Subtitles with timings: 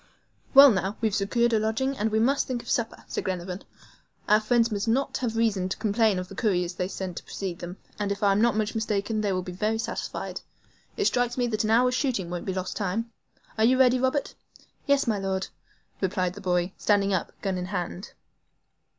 [0.55, 3.61] "Well, now we've secured a lodging, we must think of supper," said Glenarvan.
[4.27, 7.59] "Our friends must not have reason to complain of the couriers they sent to precede
[7.59, 10.41] them; and if I am not much mistaken, they will be very satisfied.
[10.97, 13.11] It strikes me that an hour's shooting won't be lost time.
[13.59, 14.33] Are you ready, Robert?"
[14.87, 15.49] "Yes, my Lord,"
[16.01, 18.13] replied the boy, standing up, gun in hand.